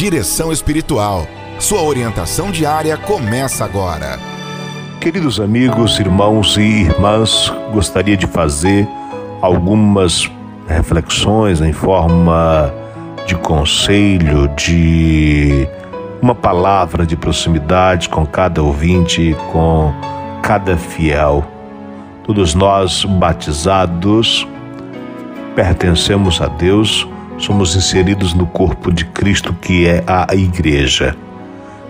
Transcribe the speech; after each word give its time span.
Direção 0.00 0.50
Espiritual. 0.50 1.26
Sua 1.58 1.82
orientação 1.82 2.50
diária 2.50 2.96
começa 2.96 3.66
agora. 3.66 4.18
Queridos 4.98 5.38
amigos, 5.38 6.00
irmãos 6.00 6.56
e 6.56 6.62
irmãs, 6.62 7.52
gostaria 7.70 8.16
de 8.16 8.26
fazer 8.26 8.88
algumas 9.42 10.26
reflexões 10.66 11.60
em 11.60 11.74
forma 11.74 12.72
de 13.26 13.34
conselho, 13.34 14.48
de 14.56 15.68
uma 16.22 16.34
palavra 16.34 17.04
de 17.04 17.14
proximidade 17.14 18.08
com 18.08 18.24
cada 18.24 18.62
ouvinte, 18.62 19.36
com 19.52 19.92
cada 20.42 20.78
fiel. 20.78 21.46
Todos 22.24 22.54
nós 22.54 23.04
batizados 23.04 24.48
pertencemos 25.54 26.40
a 26.40 26.46
Deus 26.46 27.06
somos 27.40 27.74
inseridos 27.74 28.34
no 28.34 28.46
corpo 28.46 28.92
de 28.92 29.04
Cristo, 29.06 29.54
que 29.54 29.86
é 29.86 30.04
a 30.06 30.34
Igreja. 30.34 31.16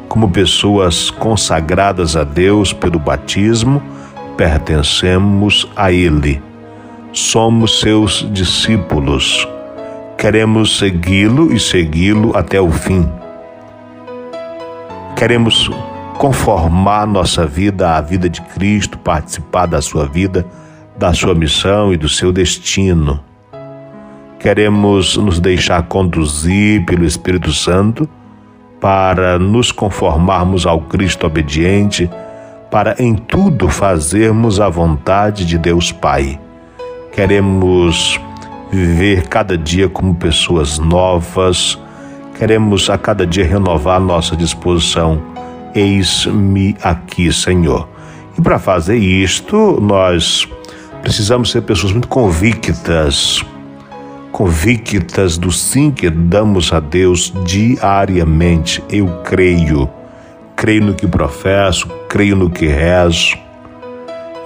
Como 0.08 0.30
pessoas 0.30 1.10
consagradas 1.10 2.16
a 2.16 2.24
Deus 2.24 2.72
pelo 2.72 2.98
batismo, 2.98 3.82
pertencemos 4.36 5.68
a 5.74 5.92
Ele. 5.92 6.40
Somos 7.12 7.80
seus 7.80 8.26
discípulos. 8.32 9.46
Queremos 10.16 10.78
segui-lo 10.78 11.52
e 11.52 11.58
segui-lo 11.58 12.36
até 12.36 12.60
o 12.60 12.70
fim. 12.70 13.08
Queremos 15.16 15.68
conformar 16.16 17.06
nossa 17.06 17.44
vida 17.44 17.96
à 17.96 18.00
vida 18.00 18.28
de 18.28 18.40
Cristo, 18.40 18.98
participar 18.98 19.66
da 19.66 19.82
sua 19.82 20.06
vida, 20.06 20.46
da 20.96 21.12
sua 21.12 21.34
missão 21.34 21.92
e 21.92 21.96
do 21.96 22.08
seu 22.08 22.32
destino 22.32 23.20
queremos 24.40 25.18
nos 25.18 25.38
deixar 25.38 25.82
conduzir 25.82 26.84
pelo 26.86 27.04
Espírito 27.04 27.52
Santo 27.52 28.08
para 28.80 29.38
nos 29.38 29.70
conformarmos 29.70 30.66
ao 30.66 30.80
Cristo 30.80 31.26
obediente, 31.26 32.10
para 32.70 32.96
em 32.98 33.14
tudo 33.14 33.68
fazermos 33.68 34.58
a 34.58 34.70
vontade 34.70 35.44
de 35.44 35.58
Deus 35.58 35.92
Pai. 35.92 36.40
Queremos 37.12 38.18
viver 38.72 39.28
cada 39.28 39.58
dia 39.58 39.90
como 39.90 40.14
pessoas 40.14 40.78
novas, 40.78 41.78
queremos 42.38 42.88
a 42.88 42.96
cada 42.96 43.26
dia 43.26 43.44
renovar 43.44 44.00
nossa 44.00 44.34
disposição. 44.34 45.20
Eis-me 45.74 46.74
aqui, 46.82 47.30
Senhor. 47.30 47.86
E 48.38 48.40
para 48.40 48.58
fazer 48.58 48.96
isto, 48.96 49.78
nós 49.82 50.48
precisamos 51.02 51.50
ser 51.50 51.60
pessoas 51.60 51.92
muito 51.92 52.08
convictas 52.08 53.44
convictas 54.32 55.36
do 55.36 55.50
sim 55.50 55.90
que 55.90 56.08
damos 56.08 56.72
a 56.72 56.80
Deus 56.80 57.32
diariamente. 57.44 58.82
Eu 58.90 59.06
creio, 59.24 59.88
creio 60.56 60.84
no 60.84 60.94
que 60.94 61.06
professo, 61.06 61.88
creio 62.08 62.36
no 62.36 62.50
que 62.50 62.66
rezo. 62.66 63.36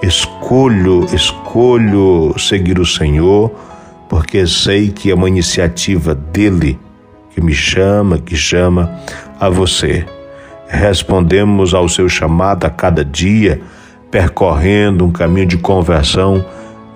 Escolho, 0.01 1.05
escolho 1.13 2.37
seguir 2.37 2.79
o 2.79 2.85
Senhor, 2.85 3.51
porque 4.09 4.45
sei 4.45 4.89
que 4.89 5.09
é 5.09 5.15
uma 5.15 5.27
iniciativa 5.27 6.13
dele 6.13 6.79
que 7.31 7.41
me 7.41 7.53
chama, 7.53 8.17
que 8.17 8.35
chama 8.35 8.91
a 9.39 9.49
você. 9.49 10.05
Respondemos 10.67 11.73
ao 11.73 11.87
seu 11.87 12.09
chamado 12.09 12.65
a 12.65 12.69
cada 12.69 13.03
dia, 13.03 13.61
percorrendo 14.11 15.05
um 15.05 15.11
caminho 15.11 15.47
de 15.47 15.57
conversão, 15.57 16.45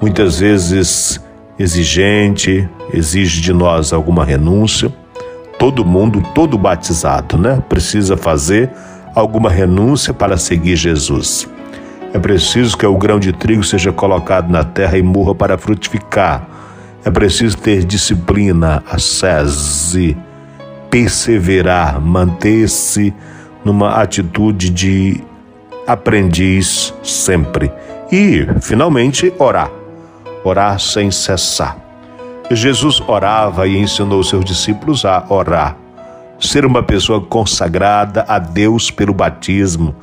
muitas 0.01 0.39
vezes 0.39 1.21
exigente, 1.59 2.67
exige 2.93 3.41
de 3.41 3.51
nós 3.51 3.91
alguma 3.91 4.23
renúncia. 4.23 4.91
Todo 5.59 5.83
mundo, 5.83 6.23
todo 6.33 6.57
batizado, 6.57 7.37
né, 7.37 7.61
precisa 7.67 8.15
fazer 8.15 8.71
alguma 9.13 9.49
renúncia 9.49 10.13
para 10.13 10.37
seguir 10.37 10.77
Jesus. 10.77 11.49
É 12.13 12.17
preciso 12.17 12.77
que 12.77 12.85
o 12.85 12.97
grão 12.97 13.19
de 13.19 13.33
trigo 13.33 13.63
seja 13.63 13.91
colocado 13.91 14.49
na 14.49 14.63
terra 14.63 14.97
e 14.97 15.03
morra 15.03 15.35
para 15.35 15.57
frutificar. 15.57 16.47
É 17.03 17.11
preciso 17.11 17.57
ter 17.57 17.83
disciplina, 17.83 18.81
ascese, 18.89 20.17
perseverar, 20.89 21.99
manter-se 21.99 23.13
numa 23.63 24.01
atitude 24.01 24.69
de 24.69 25.21
aprendiz 25.85 26.93
sempre. 27.03 27.71
E, 28.11 28.47
finalmente, 28.61 29.31
orar 29.37 29.78
orar 30.43 30.79
sem 30.79 31.11
cessar. 31.11 31.77
Jesus 32.51 33.01
orava 33.07 33.67
e 33.67 33.77
ensinou 33.77 34.23
seus 34.23 34.43
discípulos 34.43 35.05
a 35.05 35.23
orar. 35.29 35.77
Ser 36.39 36.65
uma 36.65 36.81
pessoa 36.81 37.21
consagrada 37.21 38.25
a 38.27 38.39
Deus 38.39 38.89
pelo 38.89 39.13
batismo 39.13 39.95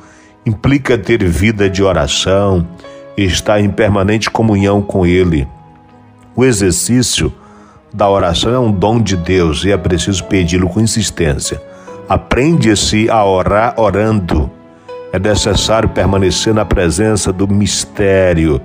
implica 0.45 0.97
ter 0.97 1.23
vida 1.25 1.69
de 1.69 1.83
oração 1.83 2.65
e 3.17 3.23
estar 3.23 3.59
em 3.59 3.69
permanente 3.69 4.29
comunhão 4.29 4.81
com 4.81 5.05
Ele. 5.05 5.47
O 6.35 6.45
exercício 6.45 7.33
da 7.93 8.07
oração 8.09 8.53
é 8.53 8.59
um 8.59 8.71
dom 8.71 9.01
de 9.01 9.17
Deus 9.17 9.65
e 9.65 9.71
é 9.71 9.77
preciso 9.77 10.23
pedi-lo 10.25 10.69
com 10.69 10.79
insistência. 10.79 11.61
Aprende-se 12.07 13.09
a 13.09 13.25
orar 13.25 13.73
orando. 13.75 14.49
É 15.11 15.19
necessário 15.19 15.89
permanecer 15.89 16.53
na 16.53 16.63
presença 16.63 17.33
do 17.33 17.47
mistério 17.47 18.61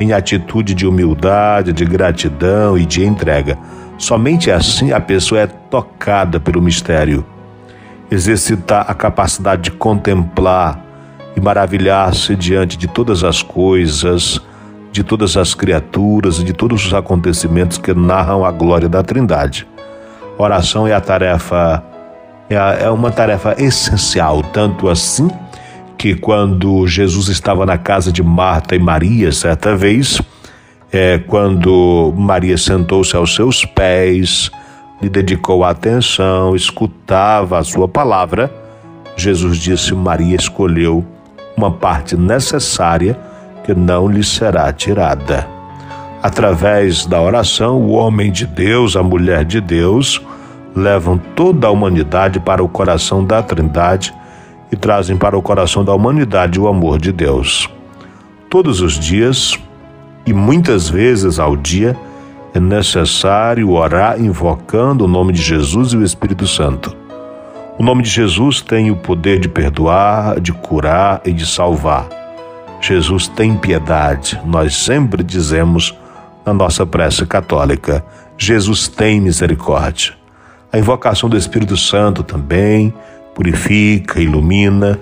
em 0.00 0.12
atitude 0.12 0.74
de 0.74 0.86
humildade, 0.86 1.72
de 1.72 1.84
gratidão 1.84 2.76
e 2.76 2.84
de 2.84 3.04
entrega. 3.04 3.58
Somente 3.96 4.50
assim 4.50 4.92
a 4.92 5.00
pessoa 5.00 5.42
é 5.42 5.46
tocada 5.46 6.40
pelo 6.40 6.60
mistério. 6.60 7.24
Exercitar 8.10 8.84
a 8.88 8.94
capacidade 8.94 9.62
de 9.62 9.70
contemplar 9.70 10.80
e 11.36 11.40
maravilhar-se 11.40 12.36
diante 12.36 12.76
de 12.76 12.86
todas 12.86 13.24
as 13.24 13.42
coisas, 13.42 14.40
de 14.92 15.02
todas 15.02 15.36
as 15.36 15.54
criaturas 15.54 16.38
e 16.38 16.44
de 16.44 16.52
todos 16.52 16.86
os 16.86 16.94
acontecimentos 16.94 17.78
que 17.78 17.92
narram 17.92 18.44
a 18.44 18.50
glória 18.52 18.88
da 18.88 19.02
Trindade. 19.02 19.66
Oração 20.38 20.86
é 20.86 20.92
a 20.92 21.00
tarefa, 21.00 21.82
é, 22.48 22.84
é 22.84 22.90
uma 22.90 23.10
tarefa 23.10 23.54
essencial, 23.58 24.42
tanto 24.42 24.88
assim 24.88 25.28
que 26.04 26.14
quando 26.14 26.86
Jesus 26.86 27.28
estava 27.28 27.64
na 27.64 27.78
casa 27.78 28.12
de 28.12 28.22
Marta 28.22 28.76
e 28.76 28.78
Maria, 28.78 29.32
certa 29.32 29.74
vez, 29.74 30.20
é, 30.92 31.16
quando 31.16 32.12
Maria 32.14 32.58
sentou-se 32.58 33.16
aos 33.16 33.34
seus 33.34 33.64
pés, 33.64 34.50
lhe 35.00 35.08
dedicou 35.08 35.64
a 35.64 35.70
atenção, 35.70 36.54
escutava 36.54 37.58
a 37.58 37.64
sua 37.64 37.88
palavra, 37.88 38.52
Jesus 39.16 39.56
disse: 39.56 39.94
Maria 39.94 40.36
escolheu 40.36 41.02
uma 41.56 41.70
parte 41.70 42.18
necessária 42.18 43.18
que 43.64 43.72
não 43.72 44.06
lhe 44.06 44.22
será 44.22 44.70
tirada. 44.74 45.48
Através 46.22 47.06
da 47.06 47.18
oração, 47.18 47.80
o 47.80 47.92
homem 47.92 48.30
de 48.30 48.46
Deus, 48.46 48.94
a 48.94 49.02
mulher 49.02 49.42
de 49.42 49.58
Deus, 49.58 50.20
levam 50.76 51.16
toda 51.34 51.66
a 51.66 51.70
humanidade 51.70 52.38
para 52.40 52.62
o 52.62 52.68
coração 52.68 53.24
da 53.24 53.42
Trindade 53.42 54.12
e 54.74 54.76
trazem 54.76 55.16
para 55.16 55.38
o 55.38 55.42
coração 55.42 55.84
da 55.84 55.94
humanidade 55.94 56.60
o 56.60 56.68
amor 56.68 56.98
de 56.98 57.12
Deus. 57.12 57.70
Todos 58.50 58.80
os 58.80 58.98
dias 58.98 59.58
e 60.26 60.32
muitas 60.32 60.88
vezes 60.88 61.38
ao 61.38 61.56
dia 61.56 61.96
é 62.52 62.60
necessário 62.60 63.70
orar 63.70 64.20
invocando 64.20 65.04
o 65.04 65.08
nome 65.08 65.32
de 65.32 65.42
Jesus 65.42 65.92
e 65.92 65.96
o 65.96 66.04
Espírito 66.04 66.46
Santo. 66.46 66.94
O 67.78 67.82
nome 67.82 68.02
de 68.02 68.10
Jesus 68.10 68.60
tem 68.60 68.90
o 68.90 68.96
poder 68.96 69.40
de 69.40 69.48
perdoar, 69.48 70.38
de 70.40 70.52
curar 70.52 71.20
e 71.24 71.32
de 71.32 71.46
salvar. 71.46 72.08
Jesus 72.80 73.26
tem 73.26 73.56
piedade, 73.56 74.40
nós 74.44 74.76
sempre 74.76 75.22
dizemos 75.22 75.96
na 76.44 76.52
nossa 76.52 76.84
prece 76.84 77.24
católica: 77.26 78.04
Jesus 78.36 78.88
tem 78.88 79.20
misericórdia. 79.20 80.14
A 80.72 80.78
invocação 80.78 81.28
do 81.28 81.36
Espírito 81.36 81.76
Santo 81.76 82.22
também 82.22 82.92
purifica, 83.34 84.20
ilumina, 84.20 84.98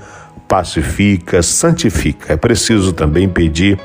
pacifica, 0.49 1.43
santifica. 1.43 2.33
É 2.33 2.37
preciso 2.37 2.93
também 2.93 3.29
pedir 3.29 3.79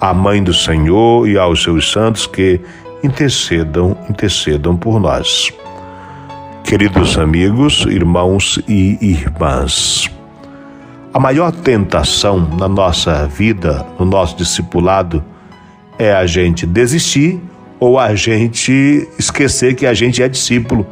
à 0.00 0.14
Mãe 0.14 0.42
do 0.42 0.54
Senhor 0.54 1.28
e 1.28 1.36
aos 1.36 1.62
seus 1.62 1.90
santos 1.90 2.26
que 2.26 2.60
intercedam, 3.02 3.96
intercedam 4.08 4.76
por 4.76 5.00
nós. 5.00 5.52
Queridos 6.64 7.18
amigos, 7.18 7.86
irmãos 7.88 8.60
e 8.68 8.98
irmãs, 9.00 10.10
a 11.14 11.18
maior 11.18 11.50
tentação 11.50 12.38
na 12.58 12.68
nossa 12.68 13.26
vida, 13.26 13.86
no 13.98 14.04
nosso 14.04 14.36
discipulado, 14.36 15.24
é 15.98 16.12
a 16.12 16.26
gente 16.26 16.66
desistir 16.66 17.40
ou 17.80 17.98
a 17.98 18.14
gente 18.14 19.08
esquecer 19.18 19.74
que 19.74 19.86
a 19.86 19.94
gente 19.94 20.22
é 20.22 20.28
discípulo 20.28 20.86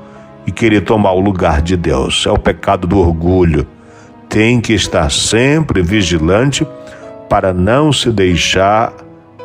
e 0.46 0.52
querer 0.52 0.82
tomar 0.82 1.12
o 1.12 1.20
lugar 1.20 1.60
de 1.60 1.76
Deus. 1.76 2.24
É 2.26 2.30
o 2.30 2.38
pecado 2.38 2.86
do 2.86 2.98
orgulho. 2.98 3.66
Tem 4.28 4.60
que 4.60 4.72
estar 4.72 5.10
sempre 5.10 5.82
vigilante 5.82 6.66
para 7.28 7.52
não 7.52 7.92
se 7.92 8.10
deixar 8.10 8.92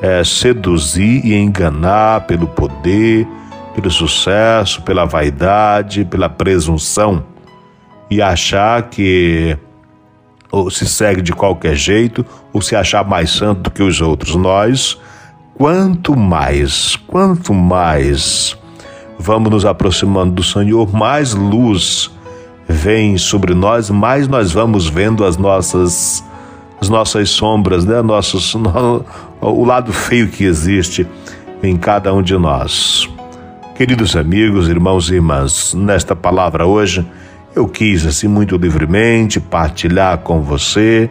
é, 0.01 0.23
seduzir 0.23 1.25
e 1.25 1.33
enganar 1.35 2.21
pelo 2.21 2.47
poder, 2.47 3.27
pelo 3.73 3.89
sucesso, 3.89 4.81
pela 4.81 5.05
vaidade, 5.05 6.05
pela 6.05 6.29
presunção. 6.29 7.23
e 8.09 8.21
achar 8.21 8.89
que 8.89 9.57
ou 10.51 10.69
se 10.69 10.85
segue 10.85 11.21
de 11.21 11.31
qualquer 11.31 11.75
jeito 11.75 12.25
ou 12.51 12.61
se 12.61 12.75
achar 12.75 13.07
mais 13.07 13.31
santo 13.31 13.61
do 13.61 13.71
que 13.71 13.81
os 13.81 14.01
outros. 14.01 14.35
Nós, 14.35 14.99
quanto 15.53 16.13
mais, 16.17 16.97
quanto 17.07 17.53
mais 17.53 18.57
vamos 19.17 19.51
nos 19.51 19.65
aproximando 19.65 20.33
do 20.33 20.43
Senhor, 20.43 20.91
mais 20.93 21.33
luz 21.33 22.11
vem 22.67 23.17
sobre 23.17 23.53
nós, 23.53 23.89
mais 23.89 24.27
nós 24.27 24.51
vamos 24.51 24.87
vendo 24.87 25.25
as 25.25 25.37
nossas 25.37 26.23
as 26.79 26.89
nossas 26.89 27.29
sombras, 27.29 27.85
né? 27.85 28.01
Nossos, 28.01 28.55
o 29.39 29.63
lado 29.63 29.93
feio 29.93 30.27
que 30.29 30.43
existe 30.43 31.05
em 31.61 31.77
cada 31.77 32.11
um 32.11 32.23
de 32.23 32.35
nós. 32.35 33.07
Queridos 33.75 34.15
amigos, 34.15 34.67
irmãos 34.67 35.09
e 35.11 35.15
irmãs, 35.15 35.75
nesta 35.75 36.15
palavra 36.15 36.65
hoje 36.65 37.05
eu 37.55 37.67
quis, 37.67 38.05
assim, 38.05 38.27
muito 38.27 38.57
livremente 38.57 39.39
partilhar 39.39 40.17
com 40.19 40.41
você 40.41 41.09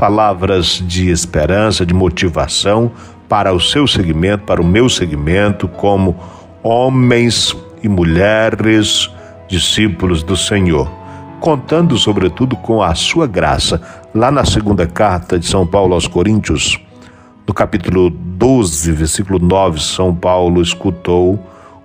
palavras 0.00 0.82
de 0.86 1.10
esperança, 1.10 1.84
de 1.84 1.92
motivação 1.92 2.90
para 3.28 3.52
o 3.52 3.60
seu 3.60 3.86
segmento, 3.86 4.44
para 4.44 4.62
o 4.62 4.64
meu 4.64 4.88
segmento, 4.88 5.68
como 5.68 6.16
homens 6.62 7.56
e 7.82 7.88
mulheres 7.88 9.10
discípulos 9.48 10.22
do 10.22 10.36
Senhor 10.36 11.00
contando 11.40 11.96
sobretudo 11.96 12.54
com 12.54 12.82
a 12.82 12.94
sua 12.94 13.26
graça. 13.26 13.80
Lá 14.14 14.30
na 14.30 14.44
segunda 14.44 14.86
carta 14.86 15.38
de 15.38 15.46
São 15.46 15.66
Paulo 15.66 15.94
aos 15.94 16.06
Coríntios, 16.06 16.78
no 17.46 17.54
capítulo 17.54 18.10
12, 18.10 18.92
versículo 18.92 19.38
9, 19.38 19.80
São 19.80 20.14
Paulo 20.14 20.60
escutou 20.60 21.40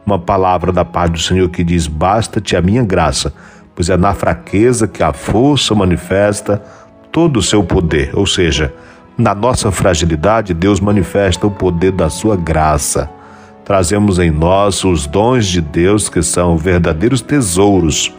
uma 0.06 0.20
palavra 0.20 0.72
da 0.72 0.84
paz 0.84 1.10
do 1.10 1.20
Senhor 1.20 1.50
que 1.50 1.64
diz: 1.64 1.88
Basta-te 1.88 2.56
a 2.56 2.62
minha 2.62 2.84
graça, 2.84 3.34
pois 3.74 3.90
é 3.90 3.98
na 3.98 4.14
fraqueza 4.14 4.88
que 4.88 5.02
a 5.02 5.14
força 5.14 5.74
manifesta 5.74 6.62
todo 7.12 7.38
o 7.38 7.44
seu 7.44 7.64
poder. 7.64 8.12
Ou 8.14 8.28
seja, 8.28 8.74
na 9.18 9.34
nossa 9.34 9.72
fragilidade, 9.72 10.54
Deus 10.54 10.80
manifesta 10.80 11.48
o 11.48 11.52
poder 11.52 11.94
da 11.94 12.10
sua 12.10 12.36
graça. 12.36 13.10
Trazemos 13.66 14.20
em 14.20 14.30
nós 14.30 14.84
os 14.84 15.08
dons 15.08 15.48
de 15.48 15.60
Deus 15.60 16.08
que 16.08 16.22
são 16.22 16.56
verdadeiros 16.56 17.20
tesouros 17.20 18.14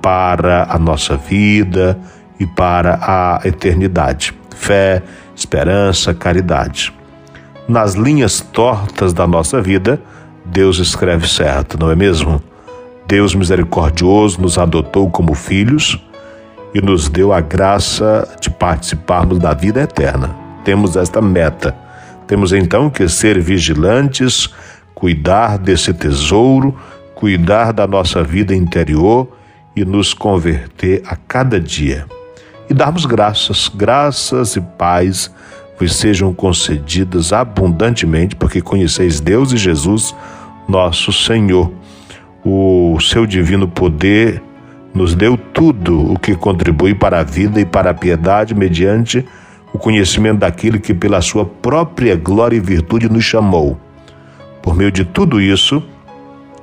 para 0.00 0.68
a 0.70 0.78
nossa 0.78 1.16
vida 1.16 1.98
e 2.38 2.46
para 2.46 3.00
a 3.02 3.40
eternidade. 3.44 4.32
Fé, 4.54 5.02
esperança, 5.34 6.14
caridade. 6.14 6.94
Nas 7.68 7.94
linhas 7.94 8.40
tortas 8.40 9.12
da 9.12 9.26
nossa 9.26 9.60
vida, 9.60 10.00
Deus 10.44 10.78
escreve 10.78 11.28
certo, 11.28 11.76
não 11.76 11.90
é 11.90 11.96
mesmo? 11.96 12.40
Deus 13.08 13.34
misericordioso 13.34 14.40
nos 14.40 14.56
adotou 14.56 15.10
como 15.10 15.34
filhos 15.34 16.00
e 16.72 16.80
nos 16.80 17.08
deu 17.08 17.32
a 17.32 17.40
graça 17.40 18.36
de 18.40 18.50
participarmos 18.50 19.40
da 19.40 19.52
vida 19.52 19.80
eterna. 19.80 20.36
Temos 20.64 20.94
esta 20.94 21.20
meta. 21.20 21.74
Temos 22.26 22.52
então 22.52 22.90
que 22.90 23.08
ser 23.08 23.40
vigilantes, 23.40 24.48
cuidar 24.96 25.58
desse 25.58 25.92
tesouro, 25.92 26.74
cuidar 27.14 27.70
da 27.70 27.86
nossa 27.86 28.24
vida 28.24 28.54
interior 28.54 29.28
e 29.76 29.84
nos 29.84 30.14
converter 30.14 31.02
a 31.06 31.14
cada 31.14 31.60
dia. 31.60 32.06
E 32.68 32.72
darmos 32.72 33.04
graças, 33.04 33.68
graças 33.72 34.56
e 34.56 34.60
paz 34.60 35.30
vos 35.78 35.94
sejam 35.94 36.32
concedidas 36.32 37.30
abundantemente, 37.30 38.34
porque 38.34 38.62
conheceis 38.62 39.20
Deus 39.20 39.52
e 39.52 39.58
Jesus, 39.58 40.16
nosso 40.66 41.12
Senhor. 41.12 41.70
O 42.42 42.98
seu 42.98 43.26
divino 43.26 43.68
poder 43.68 44.42
nos 44.94 45.14
deu 45.14 45.36
tudo 45.36 46.10
o 46.10 46.18
que 46.18 46.34
contribui 46.34 46.94
para 46.94 47.20
a 47.20 47.22
vida 47.22 47.60
e 47.60 47.66
para 47.66 47.90
a 47.90 47.94
piedade, 47.94 48.54
mediante 48.54 49.26
o 49.74 49.78
conhecimento 49.78 50.38
daquele 50.38 50.78
que, 50.78 50.94
pela 50.94 51.20
sua 51.20 51.44
própria 51.44 52.16
glória 52.16 52.56
e 52.56 52.60
virtude, 52.60 53.10
nos 53.10 53.24
chamou. 53.24 53.78
Por 54.66 54.74
meio 54.74 54.90
de 54.90 55.04
tudo 55.04 55.40
isso, 55.40 55.80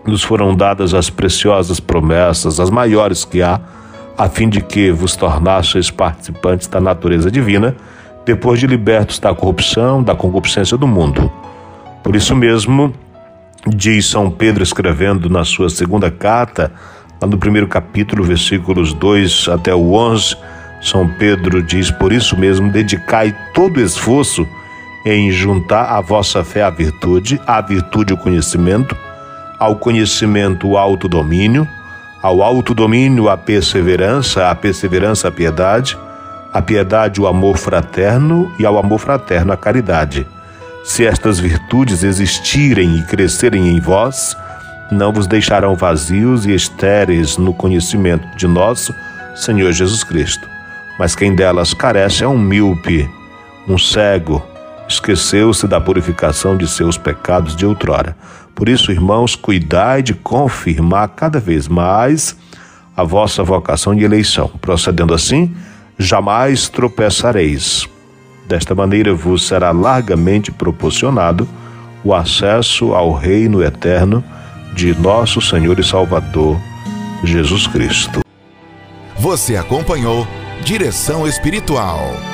nos 0.05 0.21
foram 0.21 0.53
dadas 0.53 0.93
as 0.93 1.09
preciosas 1.09 1.79
promessas, 1.79 2.59
as 2.59 2.69
maiores 2.69 3.23
que 3.23 3.41
há, 3.41 3.61
a 4.17 4.27
fim 4.27 4.49
de 4.49 4.59
que 4.59 4.91
vos 4.91 5.15
tornasseis 5.15 5.89
participantes 5.89 6.67
da 6.67 6.81
natureza 6.81 7.31
divina, 7.31 7.77
depois 8.25 8.59
de 8.59 8.67
libertos 8.67 9.19
da 9.19 9.33
corrupção, 9.33 10.03
da 10.03 10.13
concupiscência 10.13 10.77
do 10.77 10.85
mundo. 10.85 11.31
Por 12.03 12.13
isso 12.13 12.35
mesmo, 12.35 12.93
diz 13.65 14.07
São 14.07 14.29
Pedro 14.29 14.63
escrevendo 14.63 15.29
na 15.29 15.45
sua 15.45 15.69
segunda 15.69 16.11
carta, 16.11 16.73
lá 17.21 17.27
no 17.27 17.37
primeiro 17.37 17.69
capítulo, 17.69 18.21
versículos 18.21 18.91
2 18.91 19.47
até 19.47 19.73
o 19.73 19.93
11, 19.93 20.35
São 20.81 21.07
Pedro 21.07 21.63
diz: 21.63 21.89
Por 21.89 22.11
isso 22.11 22.37
mesmo, 22.37 22.69
dedicai 22.69 23.33
todo 23.53 23.79
esforço 23.79 24.45
em 25.05 25.31
juntar 25.31 25.85
a 25.85 25.99
vossa 26.01 26.43
fé 26.43 26.63
à 26.63 26.69
virtude, 26.69 27.39
à 27.45 27.59
virtude 27.61 28.13
o 28.13 28.17
conhecimento, 28.17 28.95
ao 29.59 29.75
conhecimento 29.75 30.67
o 30.67 30.77
autodomínio, 30.77 31.67
ao 32.21 32.41
autodomínio 32.41 33.29
a 33.29 33.37
perseverança, 33.37 34.49
a 34.49 34.55
perseverança 34.55 35.27
a 35.27 35.31
piedade, 35.31 35.97
a 36.53 36.61
piedade 36.61 37.19
o 37.19 37.27
amor 37.27 37.57
fraterno 37.57 38.53
e 38.57 38.65
ao 38.65 38.77
amor 38.77 38.99
fraterno 38.99 39.51
a 39.51 39.57
caridade. 39.57 40.25
Se 40.83 41.05
estas 41.05 41.39
virtudes 41.39 42.03
existirem 42.03 42.97
e 42.97 43.03
crescerem 43.03 43.69
em 43.69 43.79
vós, 43.79 44.37
não 44.91 45.11
vos 45.11 45.27
deixarão 45.27 45.75
vazios 45.75 46.45
e 46.45 46.53
estéreis 46.53 47.37
no 47.37 47.53
conhecimento 47.53 48.27
de 48.37 48.47
nosso 48.47 48.93
Senhor 49.35 49.71
Jesus 49.71 50.03
Cristo. 50.03 50.47
Mas 50.99 51.15
quem 51.15 51.35
delas 51.35 51.73
carece 51.73 52.23
é 52.23 52.27
um 52.27 52.37
míope, 52.37 53.09
um 53.67 53.77
cego, 53.77 54.45
esqueceu-se 54.87 55.67
da 55.67 55.79
purificação 55.79 56.57
de 56.57 56.67
seus 56.67 56.97
pecados 56.97 57.55
de 57.55 57.65
outrora. 57.65 58.15
Por 58.55 58.69
isso, 58.69 58.91
irmãos, 58.91 59.35
cuidai 59.35 60.01
de 60.01 60.13
confirmar 60.13 61.09
cada 61.09 61.39
vez 61.39 61.67
mais 61.67 62.35
a 62.95 63.03
vossa 63.03 63.43
vocação 63.43 63.95
de 63.95 64.03
eleição. 64.03 64.51
Procedendo 64.61 65.13
assim, 65.13 65.55
jamais 65.97 66.69
tropeçareis. 66.69 67.87
Desta 68.47 68.75
maneira 68.75 69.13
vos 69.13 69.47
será 69.47 69.71
largamente 69.71 70.51
proporcionado 70.51 71.47
o 72.03 72.13
acesso 72.13 72.93
ao 72.93 73.13
reino 73.13 73.63
eterno 73.63 74.23
de 74.73 74.93
nosso 74.99 75.41
Senhor 75.41 75.79
e 75.79 75.83
Salvador 75.83 76.59
Jesus 77.23 77.67
Cristo. 77.67 78.21
Você 79.17 79.55
acompanhou 79.55 80.27
Direção 80.63 81.27
Espiritual 81.27 82.32